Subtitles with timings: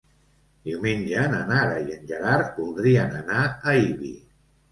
[0.67, 4.13] Diumenge na Nara i en Gerard voldrien anar a Ibi.